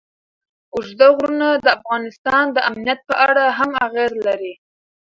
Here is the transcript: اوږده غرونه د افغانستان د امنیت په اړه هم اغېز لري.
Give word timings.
اوږده 0.75 1.07
غرونه 1.17 1.47
د 1.65 1.67
افغانستان 1.77 2.43
د 2.51 2.57
امنیت 2.69 2.99
په 3.09 3.15
اړه 3.27 3.43
هم 3.57 3.71
اغېز 3.85 4.13
لري. 4.27 4.53